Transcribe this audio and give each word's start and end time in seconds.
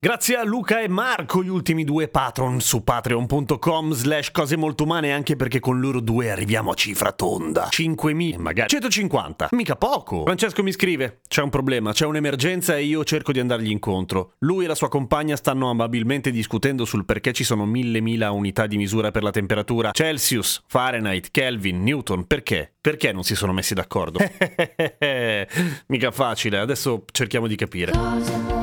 Grazie 0.00 0.36
a 0.36 0.44
Luca 0.44 0.80
e 0.80 0.86
Marco, 0.86 1.42
gli 1.42 1.48
ultimi 1.48 1.82
due 1.82 2.06
patron 2.06 2.60
su 2.60 2.84
patreon.com 2.84 3.90
slash 3.90 4.30
cose 4.30 4.56
molto 4.56 4.84
umane 4.84 5.12
anche 5.12 5.34
perché 5.34 5.58
con 5.58 5.80
loro 5.80 5.98
due 5.98 6.30
arriviamo 6.30 6.70
a 6.70 6.74
cifra 6.74 7.10
tonda. 7.10 7.66
5.000, 7.68 8.38
magari 8.38 8.68
150, 8.68 9.48
mica 9.50 9.74
poco. 9.74 10.22
Francesco 10.22 10.62
mi 10.62 10.70
scrive, 10.70 11.22
c'è 11.26 11.42
un 11.42 11.50
problema, 11.50 11.90
c'è 11.90 12.06
un'emergenza 12.06 12.76
e 12.76 12.84
io 12.84 13.02
cerco 13.02 13.32
di 13.32 13.40
andargli 13.40 13.72
incontro. 13.72 14.34
Lui 14.38 14.66
e 14.66 14.68
la 14.68 14.76
sua 14.76 14.88
compagna 14.88 15.34
stanno 15.34 15.68
amabilmente 15.68 16.30
discutendo 16.30 16.84
sul 16.84 17.04
perché 17.04 17.32
ci 17.32 17.42
sono 17.42 17.66
mille 17.66 18.00
mila 18.00 18.30
unità 18.30 18.68
di 18.68 18.76
misura 18.76 19.10
per 19.10 19.24
la 19.24 19.32
temperatura. 19.32 19.90
Celsius, 19.90 20.62
Fahrenheit, 20.68 21.32
Kelvin, 21.32 21.82
Newton, 21.82 22.24
perché? 22.24 22.72
Perché 22.80 23.10
non 23.10 23.24
si 23.24 23.34
sono 23.34 23.52
messi 23.52 23.74
d'accordo? 23.74 24.20
mica 25.88 26.12
facile, 26.12 26.58
adesso 26.58 27.02
cerchiamo 27.10 27.48
di 27.48 27.56
capire. 27.56 28.57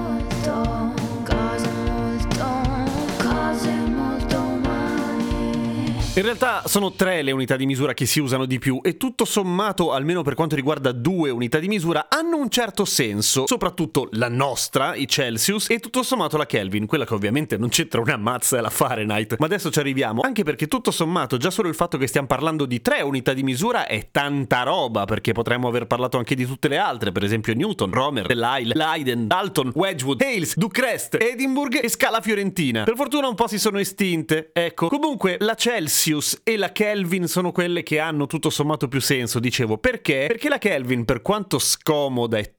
In 6.18 6.22
realtà 6.22 6.64
sono 6.66 6.94
tre 6.94 7.22
le 7.24 7.34
unità 7.34 7.58
di 7.58 7.66
misura 7.66 7.94
che 7.94 8.06
si 8.06 8.22
usano 8.22 8.46
di 8.46 8.58
più 8.58 8.80
e 8.82 8.96
tutto 8.96 9.26
sommato, 9.26 9.92
almeno 9.92 10.22
per 10.22 10.34
quanto 10.34 10.56
riguarda 10.56 10.94
due 10.94 11.30
unità 11.30 11.60
di 11.60 11.68
misura, 11.68 12.08
hanno 12.08 12.38
un 12.38 12.50
certo 12.50 12.86
senso, 12.86 13.44
soprattutto 13.46 14.08
la 14.14 14.30
nostra, 14.30 14.96
i 14.96 15.10
Celsius, 15.10 15.70
e 15.70 15.80
tutto 15.80 16.04
sommato 16.04 16.38
la 16.38 16.46
Kelvin, 16.46 16.86
quella 16.86 17.06
che 17.06 17.14
ovviamente 17.14 17.58
non 17.58 17.68
c'entra 17.68 18.00
una 18.00 18.16
mazza 18.16 18.58
è 18.58 18.62
la 18.62 18.70
Fahrenheit. 18.70 19.36
Ma 19.40 19.46
adesso 19.46 19.70
ci 19.70 19.80
arriviamo, 19.80 20.22
anche 20.22 20.44
perché 20.44 20.68
tutto 20.68 20.90
sommato 20.90 21.36
già 21.36 21.52
solo 21.52 21.68
il 21.68 21.76
fatto 21.76 21.98
che 21.98 22.08
stiamo 22.08 22.28
parlando 22.28 22.66
di 22.66 22.80
tre 22.80 23.02
unità 23.02 23.34
di 23.34 23.44
misura 23.44 23.86
è 23.86 24.08
tanta 24.10 24.64
roba, 24.64 25.04
perché 25.04 25.34
potremmo 25.34 25.68
aver 25.68 25.86
parlato 25.86 26.18
anche 26.18 26.36
di 26.36 26.46
tutte 26.46 26.70
le 26.70 26.78
altre, 26.78 27.12
per 27.12 27.26
esempio 27.26 27.54
Newton, 27.54 27.92
Romer, 27.92 28.34
Lyle, 28.34 28.74
Leiden, 28.74 29.28
Dalton, 29.28 29.74
Wedgwood, 29.76 30.22
Hales, 30.22 30.56
Ducrest, 30.56 31.18
Edinburgh 31.20 31.78
e 31.84 31.90
Scala 31.90 32.22
Fiorentina. 32.22 32.84
Per 32.84 32.96
fortuna 32.96 33.28
un 33.28 33.36
po' 33.36 33.50
si 33.50 33.60
sono 33.60 33.80
estinte, 33.80 34.52
ecco. 34.54 34.88
Comunque 34.88 35.36
la 35.42 35.56
Celsius 35.56 36.04
e 36.44 36.58
la 36.58 36.72
Kelvin 36.72 37.28
sono 37.28 37.52
quelle 37.52 37.82
che 37.82 38.00
hanno 38.00 38.28
tutto 38.28 38.50
sommato 38.50 38.88
più 38.88 39.02
senso, 39.02 39.40
dicevo. 39.40 39.78
Perché? 39.78 40.26
Perché 40.28 40.50
la 40.50 40.60
Kelvin, 40.60 41.04
per 41.04 41.22
quanto 41.22 41.58
scomoda 41.58 42.38
e 42.38 42.58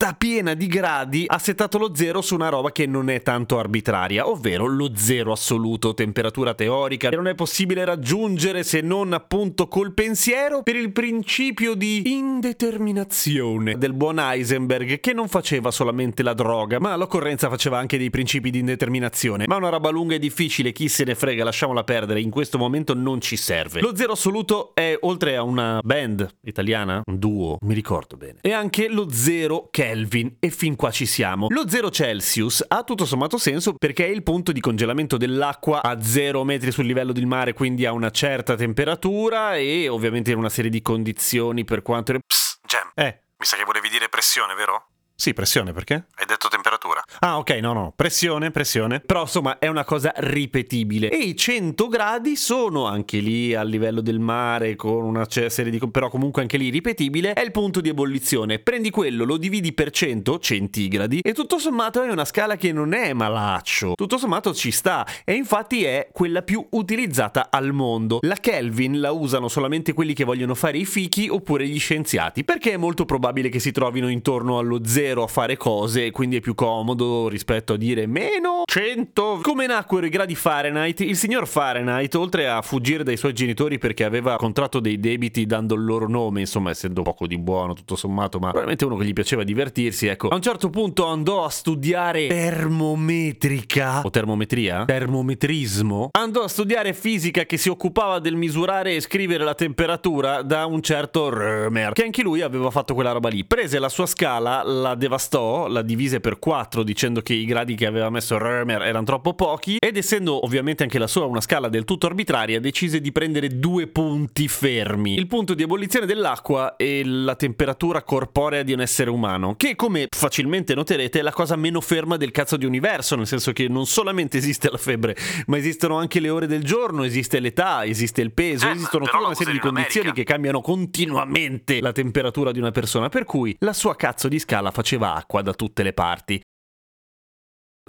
tutta 0.00 0.14
piena 0.14 0.54
di 0.54 0.66
gradi, 0.66 1.24
ha 1.26 1.38
settato 1.38 1.76
lo 1.76 1.94
zero 1.94 2.22
su 2.22 2.34
una 2.34 2.48
roba 2.48 2.72
che 2.72 2.86
non 2.86 3.10
è 3.10 3.20
tanto 3.20 3.58
arbitraria, 3.58 4.26
ovvero 4.26 4.64
lo 4.64 4.92
zero 4.94 5.32
assoluto, 5.32 5.92
temperatura 5.92 6.54
teorica, 6.54 7.10
che 7.10 7.16
non 7.16 7.26
è 7.26 7.34
possibile 7.34 7.84
raggiungere 7.84 8.62
se 8.62 8.80
non 8.80 9.12
appunto 9.12 9.68
col 9.68 9.92
pensiero, 9.92 10.62
per 10.62 10.76
il 10.76 10.90
principio 10.92 11.74
di 11.74 12.12
indeterminazione 12.12 13.76
del 13.76 13.92
buon 13.92 14.18
Heisenberg, 14.18 15.00
che 15.00 15.12
non 15.12 15.28
faceva 15.28 15.70
solamente 15.70 16.22
la 16.22 16.32
droga, 16.32 16.80
ma 16.80 16.94
all'occorrenza 16.94 17.50
faceva 17.50 17.76
anche 17.78 17.98
dei 17.98 18.08
principi 18.08 18.48
di 18.48 18.60
indeterminazione. 18.60 19.44
Ma 19.48 19.56
una 19.56 19.68
roba 19.68 19.90
lunga 19.90 20.14
e 20.14 20.18
difficile, 20.18 20.72
chi 20.72 20.88
se 20.88 21.04
ne 21.04 21.14
frega, 21.14 21.44
lasciamola 21.44 21.84
perdere, 21.84 22.22
in 22.22 22.30
questo 22.30 22.56
momento 22.56 22.94
non 22.94 23.20
ci 23.20 23.36
serve. 23.36 23.82
Lo 23.82 23.94
zero 23.94 24.12
assoluto 24.12 24.70
è, 24.72 24.96
oltre 25.02 25.36
a 25.36 25.42
una 25.42 25.80
band 25.84 26.26
italiana, 26.44 27.02
un 27.04 27.18
duo, 27.18 27.58
mi 27.60 27.74
ricordo 27.74 28.16
bene, 28.16 28.38
è 28.40 28.52
anche 28.52 28.88
lo 28.88 29.06
zero 29.10 29.68
Kelvin, 29.90 30.36
e 30.38 30.50
fin 30.50 30.76
qua 30.76 30.92
ci 30.92 31.04
siamo. 31.04 31.48
Lo 31.50 31.68
zero 31.68 31.90
Celsius 31.90 32.64
ha 32.68 32.84
tutto 32.84 33.04
sommato 33.04 33.38
senso 33.38 33.74
perché 33.74 34.06
è 34.06 34.08
il 34.08 34.22
punto 34.22 34.52
di 34.52 34.60
congelamento 34.60 35.16
dell'acqua 35.16 35.82
a 35.82 36.00
0 36.00 36.44
metri 36.44 36.70
sul 36.70 36.86
livello 36.86 37.12
del 37.12 37.26
mare, 37.26 37.54
quindi 37.54 37.84
a 37.86 37.92
una 37.92 38.10
certa 38.10 38.54
temperatura 38.54 39.56
e 39.56 39.88
ovviamente 39.88 40.30
in 40.30 40.38
una 40.38 40.48
serie 40.48 40.70
di 40.70 40.80
condizioni 40.80 41.64
per 41.64 41.82
quanto... 41.82 42.12
Psst, 42.12 42.60
Gem, 42.64 42.92
Eh, 42.94 43.22
mi 43.36 43.44
sa 43.44 43.56
che 43.56 43.64
volevi 43.64 43.88
dire 43.88 44.08
pressione, 44.08 44.54
vero? 44.54 44.86
Sì, 45.20 45.34
pressione 45.34 45.74
perché? 45.74 46.06
Hai 46.14 46.24
detto 46.24 46.48
temperatura. 46.48 47.02
Ah, 47.18 47.36
ok, 47.36 47.50
no, 47.60 47.74
no, 47.74 47.92
pressione, 47.94 48.50
pressione. 48.50 49.00
Però 49.00 49.20
insomma 49.20 49.58
è 49.58 49.66
una 49.66 49.84
cosa 49.84 50.14
ripetibile. 50.16 51.10
E 51.10 51.18
i 51.18 51.36
100 51.36 51.88
gradi 51.88 52.36
sono 52.36 52.86
anche 52.86 53.18
lì 53.18 53.54
a 53.54 53.62
livello 53.62 54.00
del 54.00 54.18
mare, 54.18 54.76
con 54.76 55.04
una 55.04 55.26
serie 55.28 55.70
di. 55.70 55.78
però 55.90 56.08
comunque 56.08 56.40
anche 56.40 56.56
lì 56.56 56.70
ripetibile. 56.70 57.34
È 57.34 57.42
il 57.42 57.50
punto 57.50 57.82
di 57.82 57.90
ebollizione. 57.90 58.60
Prendi 58.60 58.88
quello, 58.88 59.26
lo 59.26 59.36
dividi 59.36 59.74
per 59.74 59.90
100 59.90 60.38
centigradi, 60.38 61.20
e 61.20 61.34
tutto 61.34 61.58
sommato 61.58 62.02
è 62.02 62.10
una 62.10 62.24
scala 62.24 62.56
che 62.56 62.72
non 62.72 62.94
è 62.94 63.12
malaccio. 63.12 63.92
Tutto 63.96 64.16
sommato 64.16 64.54
ci 64.54 64.70
sta. 64.70 65.06
E 65.26 65.34
infatti 65.34 65.84
è 65.84 66.08
quella 66.12 66.40
più 66.40 66.66
utilizzata 66.70 67.48
al 67.50 67.74
mondo. 67.74 68.20
La 68.22 68.36
Kelvin 68.36 69.00
la 69.00 69.10
usano 69.10 69.48
solamente 69.48 69.92
quelli 69.92 70.14
che 70.14 70.24
vogliono 70.24 70.54
fare 70.54 70.78
i 70.78 70.86
fichi 70.86 71.28
oppure 71.28 71.66
gli 71.66 71.78
scienziati, 71.78 72.42
perché 72.42 72.72
è 72.72 72.76
molto 72.78 73.04
probabile 73.04 73.50
che 73.50 73.58
si 73.58 73.70
trovino 73.70 74.08
intorno 74.08 74.56
allo 74.56 74.82
zero 75.10 75.22
a 75.24 75.26
fare 75.26 75.56
cose, 75.56 76.12
quindi 76.12 76.36
è 76.36 76.40
più 76.40 76.54
comodo 76.54 77.28
rispetto 77.28 77.72
a 77.72 77.76
dire 77.76 78.06
meno 78.06 78.62
100. 78.64 79.40
Come 79.42 79.66
nacquero 79.66 80.06
i 80.06 80.08
gradi 80.08 80.36
Fahrenheit, 80.36 81.00
il 81.00 81.16
signor 81.16 81.48
Fahrenheit, 81.48 82.14
oltre 82.14 82.48
a 82.48 82.62
fuggire 82.62 83.02
dai 83.02 83.16
suoi 83.16 83.32
genitori 83.32 83.78
perché 83.78 84.04
aveva 84.04 84.36
contratto 84.36 84.78
dei 84.78 85.00
debiti 85.00 85.46
dando 85.46 85.74
il 85.74 85.84
loro 85.84 86.08
nome, 86.08 86.40
insomma 86.40 86.70
essendo 86.70 87.02
poco 87.02 87.26
di 87.26 87.36
buono 87.38 87.72
tutto 87.72 87.96
sommato, 87.96 88.38
ma 88.38 88.48
probabilmente 88.50 88.84
uno 88.84 88.96
che 88.96 89.04
gli 89.04 89.12
piaceva 89.12 89.42
divertirsi, 89.42 90.06
ecco, 90.06 90.28
a 90.28 90.34
un 90.34 90.42
certo 90.42 90.70
punto 90.70 91.06
andò 91.06 91.44
a 91.44 91.50
studiare 91.50 92.28
termometrica 92.28 94.02
o 94.04 94.10
termometria? 94.10 94.84
Termometrismo. 94.84 96.10
Andò 96.12 96.42
a 96.42 96.48
studiare 96.48 96.94
fisica 96.94 97.44
che 97.44 97.56
si 97.56 97.68
occupava 97.68 98.20
del 98.20 98.36
misurare 98.36 98.94
e 98.94 99.00
scrivere 99.00 99.42
la 99.42 99.54
temperatura 99.54 100.42
da 100.42 100.66
un 100.66 100.80
certo 100.82 101.30
Römer, 101.30 101.92
che 101.92 102.04
anche 102.04 102.22
lui 102.22 102.42
aveva 102.42 102.70
fatto 102.70 102.94
quella 102.94 103.10
roba 103.10 103.28
lì. 103.28 103.44
Prese 103.44 103.80
la 103.80 103.88
sua 103.88 104.06
scala, 104.06 104.62
la 104.62 104.98
devastò, 105.00 105.66
la 105.66 105.82
divise 105.82 106.20
per 106.20 106.38
4 106.38 106.82
dicendo 106.84 107.22
che 107.22 107.32
i 107.32 107.44
gradi 107.44 107.74
che 107.74 107.86
aveva 107.86 108.10
messo 108.10 108.36
Römer 108.36 108.82
erano 108.82 109.04
troppo 109.04 109.34
pochi 109.34 109.78
ed 109.80 109.96
essendo 109.96 110.44
ovviamente 110.44 110.82
anche 110.84 110.98
la 110.98 111.06
sua 111.08 111.24
una 111.24 111.40
scala 111.40 111.68
del 111.68 111.84
tutto 111.84 112.06
arbitraria 112.06 112.60
decise 112.60 113.00
di 113.00 113.10
prendere 113.10 113.58
due 113.58 113.86
punti 113.86 114.46
fermi. 114.46 115.14
Il 115.14 115.26
punto 115.26 115.54
di 115.54 115.62
ebollizione 115.62 116.06
dell'acqua 116.06 116.76
e 116.76 117.02
la 117.04 117.34
temperatura 117.34 118.02
corporea 118.02 118.62
di 118.62 118.72
un 118.72 118.80
essere 118.80 119.10
umano, 119.10 119.54
che 119.56 119.74
come 119.74 120.06
facilmente 120.14 120.74
noterete 120.74 121.18
è 121.18 121.22
la 121.22 121.32
cosa 121.32 121.56
meno 121.56 121.80
ferma 121.80 122.16
del 122.16 122.30
cazzo 122.30 122.56
di 122.56 122.66
universo, 122.66 123.16
nel 123.16 123.26
senso 123.26 123.52
che 123.52 123.66
non 123.68 123.86
solamente 123.86 124.36
esiste 124.36 124.70
la 124.70 124.76
febbre, 124.76 125.16
ma 125.46 125.56
esistono 125.56 125.96
anche 125.96 126.20
le 126.20 126.28
ore 126.28 126.46
del 126.46 126.62
giorno, 126.62 127.04
esiste 127.04 127.40
l'età, 127.40 127.84
esiste 127.84 128.20
il 128.20 128.32
peso, 128.32 128.68
Eh, 128.68 128.72
esistono 128.72 129.06
tutta 129.06 129.18
una 129.18 129.34
serie 129.34 129.54
di 129.54 129.58
condizioni 129.58 130.08
America. 130.08 130.12
che 130.12 130.24
cambiano 130.24 130.60
continuamente 130.60 131.80
la 131.80 131.92
temperatura 131.92 132.52
di 132.52 132.58
una 132.58 132.70
persona, 132.70 133.08
per 133.08 133.24
cui 133.24 133.56
la 133.60 133.72
sua 133.72 133.96
cazzo 133.96 134.28
di 134.28 134.38
scala 134.38 134.70
faceva 134.70 134.89
acqua 134.98 135.42
da 135.42 135.54
tutte 135.54 135.82
le 135.82 135.92
parti. 135.92 136.40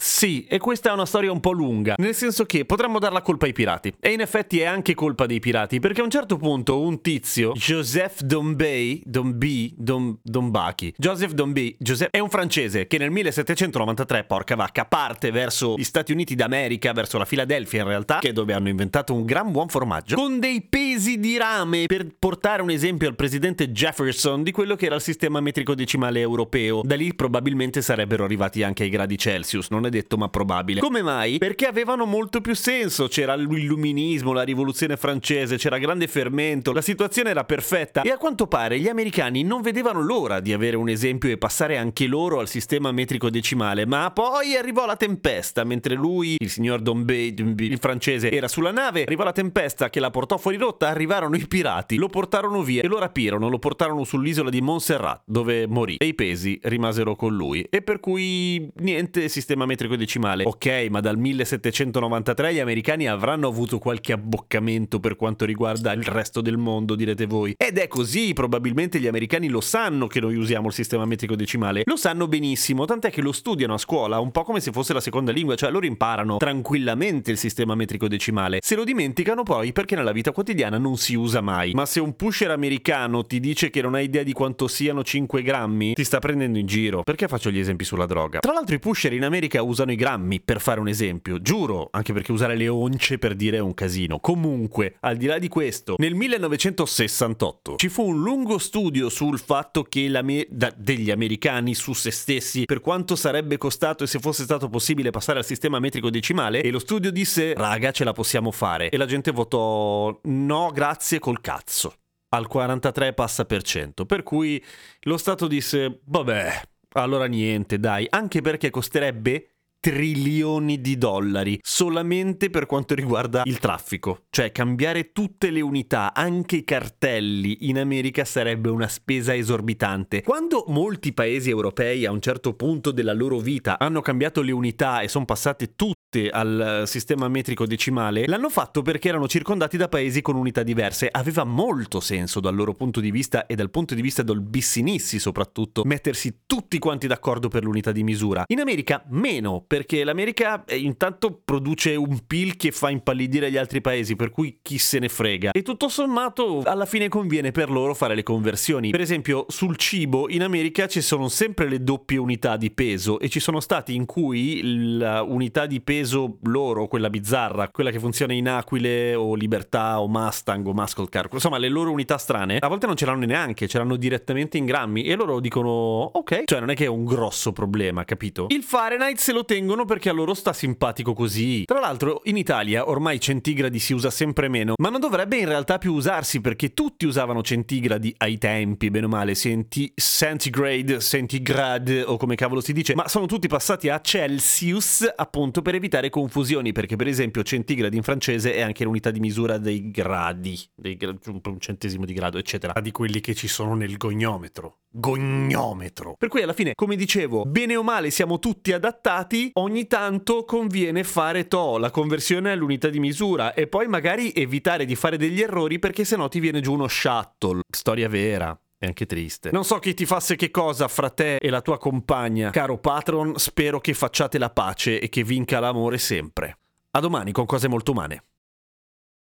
Sì, 0.04 0.46
e 0.50 0.58
questa 0.58 0.90
è 0.90 0.94
una 0.94 1.06
storia 1.06 1.32
un 1.32 1.40
po' 1.40 1.52
lunga, 1.52 1.94
nel 2.00 2.16
senso 2.16 2.46
che 2.46 2.66
potremmo 2.66 2.98
dar 2.98 3.12
la 3.12 3.22
colpa 3.22 3.46
ai 3.46 3.54
pirati. 3.54 3.94
E 4.00 4.12
in 4.12 4.20
effetti 4.20 4.60
è 4.60 4.66
anche 4.66 4.96
colpa 4.96 5.28
dei 5.28 5.40
pirati, 5.40 5.80
perché 5.80 6.02
a 6.02 6.04
un 6.04 6.10
certo 6.10 6.38
punto 6.38 6.80
un 6.80 7.02
tizio, 7.02 7.52
Joseph 7.52 8.22
Dombey, 8.22 9.04
Dombey, 9.06 9.72
Dom, 9.78 10.18
Dombachi, 10.24 10.92
Joseph 10.98 11.34
Dombey, 11.34 11.76
Joseph, 11.78 12.10
è 12.10 12.18
un 12.18 12.30
francese 12.30 12.88
che 12.88 12.98
nel 12.98 13.12
1793, 13.12 14.24
porca 14.24 14.56
vacca, 14.56 14.86
parte 14.86 15.30
verso 15.30 15.76
gli 15.78 15.84
Stati 15.84 16.12
Uniti 16.12 16.34
d'America, 16.34 16.94
verso 16.94 17.20
la 17.20 17.26
Filadelfia 17.26 17.82
in 17.82 17.88
realtà, 17.88 18.18
che 18.18 18.30
è 18.30 18.34
dove 18.34 18.54
hanno 18.54 18.70
inventato 18.70 19.14
un 19.14 19.24
gran 19.24 19.52
buon 19.52 19.68
formaggio, 19.68 20.16
con 20.16 20.40
dei 20.40 20.64
pesi 20.64 21.20
di 21.20 21.38
rame, 21.38 21.86
per 21.86 22.08
portare 22.18 22.64
un 22.64 22.72
esempio 22.72 23.08
al 23.08 23.16
presidente 23.16 23.70
Jefferson 23.70 24.42
di 24.42 24.52
quello 24.52 24.76
che 24.76 24.88
era 24.88 24.96
il 24.96 25.02
sistema 25.02 25.40
metrico 25.42 25.76
decimale 25.76 26.22
europeo. 26.22 26.82
Da 26.84 26.96
lì 26.96 27.14
probabilmente 27.14 27.84
sarebbero 27.84 28.24
arrivati 28.24 28.64
anche 28.64 28.82
ai 28.82 28.90
gradi 28.90 29.16
Celsius, 29.16 29.70
non 29.70 29.86
è 29.86 29.90
detto 29.92 30.18
ma 30.18 30.30
probabile. 30.30 30.80
Come 30.80 31.04
mai? 31.04 31.38
Perché 31.38 31.68
avevano 31.68 32.06
molto 32.06 32.42
più 32.42 32.56
senso, 32.56 33.08
c'era 33.08 33.36
l'illuminismo, 33.36 34.34
la 34.34 34.42
rivoluzione 34.42 34.98
francese, 34.98 35.58
c'era 35.58 35.78
grande 35.78 36.08
fermento, 36.08 36.74
la 36.74 36.82
situazione 36.82 37.30
era 37.30 37.44
perfetta 37.44 38.02
e 38.02 38.10
a 38.10 38.18
quanto 38.18 38.48
pare 38.48 38.80
gli 38.80 38.88
americani 38.88 39.44
non 39.44 39.62
vedevano 39.62 40.02
l'ora 40.02 40.40
di 40.40 40.54
avere 40.54 40.78
un 40.78 40.90
esempio 40.90 41.30
e 41.30 41.38
passare 41.38 41.78
anche 41.78 42.08
loro 42.08 42.40
al 42.40 42.48
sistema 42.48 42.92
metrico 42.92 43.30
decimale, 43.30 43.86
ma 43.86 44.10
poi 44.12 44.56
arrivò 44.56 44.86
la 44.86 44.96
tempesta, 44.96 45.64
mentre 45.64 45.96
lui, 45.96 46.36
il 46.40 46.50
signor 46.50 46.82
Dombey, 46.82 47.34
il 47.58 47.78
francese, 47.80 48.32
era 48.32 48.48
sulla 48.48 48.72
nave, 48.72 49.04
arrivò 49.04 49.24
la 49.24 49.32
tempesta 49.32 49.90
che 49.90 50.00
la 50.00 50.10
portò 50.10 50.38
fuori 50.38 50.58
rotta, 50.58 50.88
arrivarono 50.88 51.36
i 51.36 51.46
pirati, 51.48 51.98
lo 51.98 52.08
portarono 52.08 52.64
via 52.64 52.82
e 52.82 52.88
lo 52.88 52.98
rapirono, 52.98 53.50
lo 53.50 53.60
portarono 53.60 54.04
sull'isola 54.04 54.50
di 54.50 54.62
Montserrat, 54.62 55.24
dove 55.26 55.68
morì 55.68 55.98
e 55.98 56.06
i 56.06 56.14
pesi 56.14 56.60
rimasero 56.64 57.16
con 57.16 57.36
lui. 57.36 57.62
E 57.70 57.82
per 57.82 58.00
cui 58.00 58.70
niente 58.78 59.28
sistema 59.30 59.66
metrico 59.66 59.81
decimale. 59.96 60.44
Ok, 60.46 60.88
ma 60.90 61.00
dal 61.00 61.18
1793 61.18 62.54
gli 62.54 62.60
americani 62.60 63.08
avranno 63.08 63.48
avuto 63.48 63.80
qualche 63.80 64.14
abboccamento 64.14 65.00
per 65.00 65.16
quanto 65.16 65.46
riguarda 65.46 65.92
il 65.94 66.04
resto 66.04 66.42
del 66.42 66.58
mondo, 66.58 66.96
direte 66.96 67.26
voi. 67.26 67.54
Ed 67.58 67.78
è 67.78 67.88
così, 67.88 68.34
probabilmente 68.34 69.00
gli 69.00 69.08
americani 69.08 69.48
lo 69.48 69.62
sanno 69.62 70.08
che 70.08 70.20
noi 70.20 70.36
usiamo 70.36 70.68
il 70.68 70.74
sistema 70.74 71.06
metrico 71.06 71.36
decimale. 71.36 71.84
Lo 71.86 71.96
sanno 71.96 72.28
benissimo, 72.28 72.86
tant'è 72.86 73.10
che 73.10 73.22
lo 73.22 73.32
studiano 73.32 73.74
a 73.74 73.78
scuola, 73.78 74.20
un 74.20 74.32
po' 74.32 74.44
come 74.44 74.60
se 74.60 74.72
fosse 74.72 74.94
la 74.94 75.02
seconda 75.02 75.32
lingua, 75.32 75.56
cioè 75.56 75.72
loro 75.72 75.86
imparano 75.86 76.38
tranquillamente 76.38 77.32
il 77.32 77.38
sistema 77.38 77.76
metrico 77.76 78.08
decimale. 78.08 78.60
Se 78.62 78.76
lo 78.76 78.84
dimenticano 78.84 79.44
poi 79.44 79.72
perché 79.72 79.96
nella 79.96 80.12
vita 80.12 80.32
quotidiana 80.32 80.78
non 80.78 80.98
si 80.98 81.16
usa 81.16 81.42
mai. 81.42 81.72
Ma 81.74 81.86
se 81.86 82.00
un 82.00 82.16
pusher 82.16 82.52
americano 82.52 83.26
ti 83.26 83.40
dice 83.40 83.70
che 83.70 83.82
non 83.82 83.96
ha 83.96 84.00
idea 84.00 84.24
di 84.24 84.34
quanto 84.34 84.68
siano 84.68 85.04
5 85.04 85.42
grammi, 85.42 85.94
ti 85.94 86.04
sta 86.04 86.20
prendendo 86.20 86.58
in 86.58 86.66
giro. 86.66 87.04
Perché 87.04 87.28
faccio 87.28 87.50
gli 87.50 87.60
esempi 87.60 87.84
sulla 87.84 88.06
droga? 88.06 88.40
Tra 88.40 88.54
l'altro 88.54 88.76
i 88.76 88.80
pusher 88.80 89.14
in 89.14 89.24
America 89.24 89.61
usano 89.62 89.92
i 89.92 89.96
grammi, 89.96 90.42
per 90.42 90.60
fare 90.60 90.80
un 90.80 90.88
esempio. 90.88 91.42
Giuro, 91.42 91.90
anche 91.92 92.14
perché 92.14 92.32
usare 92.32 92.56
le 92.56 92.68
once 92.68 93.18
per 93.18 93.36
dire 93.36 93.58
è 93.58 93.62
un 93.62 93.74
casino. 93.74 94.20
Comunque, 94.20 94.96
al 95.02 95.18
di 95.18 95.26
là 95.26 95.40
di 95.40 95.48
questo, 95.48 95.96
nel 95.98 96.16
1968 96.16 97.76
ci 97.78 97.90
fu 97.90 98.08
un 98.08 98.22
lungo 98.22 98.58
studio 98.58 99.10
sul 99.10 99.40
fatto 99.40 99.84
che 99.84 100.08
l'ame- 100.08 100.48
da- 100.50 100.74
degli 100.76 101.12
americani 101.12 101.74
su 101.74 101.94
se 101.94 102.12
stessi, 102.12 102.66
per 102.66 102.82
quanto 102.82 103.16
sarebbe 103.16 103.58
costato 103.58 104.04
e 104.04 104.08
se 104.08 104.20
fosse 104.20 104.44
stato 104.44 104.70
possibile 104.70 105.12
passare 105.12 105.40
al 105.40 105.46
sistema 105.46 105.80
metrico 105.80 106.10
decimale, 106.10 106.62
e 106.62 106.72
lo 106.72 106.80
studio 106.80 107.12
disse, 107.12 107.54
raga, 107.54 107.92
ce 107.92 108.04
la 108.04 108.14
possiamo 108.14 108.52
fare. 108.52 108.90
E 108.90 108.98
la 108.98 109.06
gente 109.06 109.32
votò 109.32 110.20
no, 110.24 110.72
grazie 110.74 111.20
col 111.20 111.42
cazzo. 111.42 111.96
Al 112.34 112.48
43 112.48 113.14
passa 113.14 113.44
per 113.44 113.62
cento. 113.62 114.06
Per 114.06 114.24
cui 114.24 114.64
lo 115.02 115.18
Stato 115.18 115.48
disse, 115.48 116.00
vabbè, 116.06 116.62
allora 116.94 117.26
niente, 117.26 117.80
dai, 117.80 118.08
anche 118.10 118.42
perché 118.42 118.70
costerebbe 118.70 119.51
trilioni 119.82 120.80
di 120.80 120.96
dollari 120.96 121.60
solamente 121.64 122.52
per 122.52 122.68
quanto 122.68 122.94
riguarda 122.94 123.42
il 123.46 123.58
traffico. 123.58 124.26
Cioè 124.30 124.52
cambiare 124.52 125.12
tutte 125.12 125.50
le 125.50 125.60
unità, 125.60 126.14
anche 126.14 126.58
i 126.58 126.64
cartelli 126.64 127.68
in 127.68 127.80
America 127.80 128.24
sarebbe 128.24 128.70
una 128.70 128.88
spesa 128.88 129.36
esorbitante. 129.36 130.22
Quando 130.22 130.66
molti 130.68 131.14
paesi 131.14 131.50
europei 131.50 132.06
a 132.06 132.12
un 132.12 132.22
certo 132.22 132.54
punto 132.54 132.92
della 132.92 133.14
loro 133.14 133.40
vita 133.40 133.80
hanno 133.80 134.02
cambiato 134.02 134.44
le 134.44 134.52
unità 134.52 135.02
e 135.02 135.08
sono 135.08 135.26
passate 135.26 135.74
tutte 135.76 136.30
al 136.30 136.84
sistema 136.86 137.28
metrico 137.28 137.66
decimale, 137.66 138.28
l'hanno 138.28 138.50
fatto 138.50 138.84
perché 138.84 139.08
erano 139.08 139.28
circondati 139.28 139.78
da 139.78 139.88
paesi 139.88 140.22
con 140.22 140.36
unità 140.36 140.62
diverse. 140.62 141.10
Aveva 141.10 141.44
molto 141.44 142.00
senso 142.00 142.40
dal 142.40 142.54
loro 142.54 142.74
punto 142.74 143.00
di 143.00 143.10
vista 143.10 143.48
e 143.48 143.56
dal 143.56 143.72
punto 143.72 143.96
di 143.96 144.02
vista 144.02 144.22
del 144.22 144.42
bissinissi 144.42 145.18
soprattutto 145.18 145.82
mettersi 145.86 146.42
tutti 146.46 146.78
quanti 146.78 147.08
d'accordo 147.08 147.48
per 147.48 147.64
l'unità 147.64 147.92
di 147.92 148.04
misura. 148.04 148.44
In 148.48 148.60
America 148.60 149.04
meno, 149.10 149.64
perché 149.72 150.04
l'America 150.04 150.66
eh, 150.66 150.76
intanto 150.76 151.40
produce 151.46 151.96
un 151.96 152.20
PIL 152.28 152.58
che 152.58 152.74
fa 152.74 152.90
impallidire 152.90 153.50
gli 153.50 153.56
altri 153.56 153.80
paesi, 153.80 154.18
per 154.18 154.30
cui 154.30 154.60
chi 154.62 154.78
se 154.78 155.00
ne 155.00 155.08
frega. 155.08 155.52
E 155.52 155.62
tutto 155.62 155.88
sommato 155.88 156.64
alla 156.66 156.86
fine 156.86 157.08
conviene 157.08 157.52
per 157.52 157.72
loro 157.72 157.94
fare 157.94 158.14
le 158.14 158.22
conversioni. 158.22 158.90
Per 158.90 159.00
esempio 159.00 159.46
sul 159.48 159.78
cibo 159.78 160.28
in 160.28 160.44
America 160.44 160.88
ci 160.88 161.00
sono 161.00 161.30
sempre 161.30 161.70
le 161.70 161.82
doppie 161.82 162.18
unità 162.18 162.58
di 162.58 162.70
peso 162.70 163.18
e 163.18 163.30
ci 163.30 163.40
sono 163.40 163.62
stati 163.62 163.96
in 163.96 164.06
cui 164.06 164.60
l'unità 164.62 165.66
di 165.68 165.80
peso 165.80 166.40
loro, 166.44 166.90
quella 166.90 167.10
bizzarra, 167.10 167.70
quella 167.70 167.92
che 167.92 168.00
funziona 168.00 168.34
in 168.34 168.50
Aquile 168.50 169.16
o 169.16 169.36
Libertà 169.36 170.02
o 170.02 170.10
Mustang 170.10 170.68
o 170.68 170.74
Muscle 170.74 171.08
Car, 171.08 171.30
insomma 171.32 171.58
le 171.58 171.70
loro 171.70 171.92
unità 171.92 172.18
strane, 172.18 172.58
a 172.58 172.68
volte 172.68 172.88
non 172.88 172.98
ce 172.98 173.06
l'hanno 173.06 173.26
neanche, 173.26 173.70
ce 173.70 173.78
l'hanno 173.78 173.96
direttamente 173.96 174.58
in 174.58 174.66
grammi 174.66 175.04
e 175.04 175.16
loro 175.16 175.40
dicono 175.40 175.70
ok, 175.70 176.44
cioè 176.44 176.60
non 176.60 176.72
è 176.72 176.76
che 176.76 176.84
è 176.84 176.90
un 176.90 177.06
grosso 177.06 177.54
problema, 177.54 178.04
capito? 178.04 178.48
Il 178.50 178.64
Fahrenheit 178.64 179.18
se 179.18 179.32
lo 179.32 179.46
tengono 179.62 179.86
perché 179.86 180.10
a 180.10 180.14
loro 180.14 180.34
sta 180.34 180.54
simpatico 180.54 181.14
così. 181.14 181.66
Tra 181.66 181.80
l'altro 181.80 182.22
in 182.26 182.36
Italia 182.36 182.90
ormai 182.90 183.20
centigradi 183.20 183.78
si 183.78 183.94
usa 183.94 184.10
sempre 184.10 184.48
meno, 184.48 184.74
ma 184.82 184.90
non 184.90 185.00
dovrebbe 185.00 185.38
in 185.38 185.48
realtà 185.48 185.78
più 185.78 185.94
usarsi 185.94 186.42
perché 186.42 186.74
tutti 186.74 187.06
usavano 187.06 187.44
centigradi 187.44 188.12
ai 188.18 188.40
tempi, 188.40 188.90
bene 188.90 189.06
o 189.06 189.10
male, 189.10 189.36
senti 189.36 189.94
centigrade, 189.96 191.00
centigrade 191.00 192.02
o 192.02 192.18
come 192.18 192.34
cavolo 192.34 192.60
si 192.60 192.74
dice, 192.74 192.96
ma 192.96 193.08
sono 193.08 193.28
tutti 193.28 193.48
passati 193.48 193.90
a 193.90 194.02
Celsius 194.02 195.08
appunto 195.16 195.62
per 195.62 195.76
evitare 195.76 196.10
confusioni, 196.10 196.72
perché 196.72 196.96
per 196.96 197.08
esempio 197.08 197.44
centigradi 197.44 197.96
in 197.96 198.04
francese 198.04 198.56
è 198.56 198.62
anche 198.62 198.84
l'unità 198.84 199.12
di 199.12 199.20
misura 199.20 199.60
dei 199.60 199.92
gradi, 199.92 200.60
dei, 200.74 200.98
un 201.26 201.60
centesimo 201.60 202.06
di 202.06 202.14
grado, 202.14 202.40
eccetera, 202.40 202.80
di 202.82 202.92
quelli 202.92 203.22
che 203.22 203.36
ci 203.36 203.48
sono 203.48 203.76
nel 203.76 203.98
gognometro. 203.98 204.78
Gognometro. 204.94 206.16
Per 206.18 206.28
cui 206.28 206.42
alla 206.42 206.52
fine, 206.52 206.74
come 206.76 206.96
dicevo, 206.96 207.44
bene 207.46 207.78
o 207.78 207.84
male 207.84 208.10
siamo 208.10 208.40
tutti 208.40 208.74
adattati, 208.74 209.51
ogni 209.54 209.88
tanto 209.88 210.44
conviene 210.44 211.04
fare 211.04 211.48
to, 211.48 211.78
la 211.78 211.92
conversione 211.92 212.52
all'unità 212.52 212.90
di 212.90 213.00
misura 213.00 213.54
e 213.54 213.68
poi 213.68 213.88
magari 213.88 214.32
evitare 214.32 214.86
di 214.86 214.96
fare 214.96 215.18
degli 215.18 215.42
errori 215.42 215.80
perché 215.80 216.06
sennò 216.06 216.28
ti 216.28 216.40
viene 216.40 216.62
giù 216.62 216.74
uno 216.74 216.88
shuttle. 216.88 217.62
Storia 217.70 218.10
vera. 218.10 218.58
È 218.78 218.88
anche 218.88 219.06
triste. 219.06 219.52
Non 219.52 219.64
so 219.64 219.78
chi 219.78 219.94
ti 219.94 220.08
fasse 220.08 220.36
che 220.36 220.50
cosa 220.50 220.88
fra 220.88 221.12
te 221.12 221.36
e 221.36 221.50
la 221.52 221.62
tua 221.62 221.78
compagna, 221.78 222.50
caro 222.50 222.80
patron, 222.80 223.38
spero 223.38 223.80
che 223.80 223.94
facciate 223.94 224.40
la 224.40 224.50
pace 224.50 225.00
e 225.00 225.08
che 225.08 225.24
vinca 225.24 225.60
l'amore 225.60 226.00
sempre. 226.00 226.58
A 226.92 227.00
domani 227.00 227.32
con 227.32 227.46
cose 227.46 227.68
molto 227.68 227.92
umane. 227.92 228.24